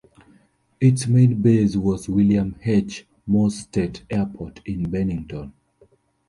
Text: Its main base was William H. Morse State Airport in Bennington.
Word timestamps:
Its 0.79 1.05
main 1.05 1.39
base 1.43 1.75
was 1.75 2.09
William 2.09 2.55
H. 2.63 3.05
Morse 3.27 3.57
State 3.59 4.03
Airport 4.09 4.59
in 4.65 4.89
Bennington. 4.89 5.53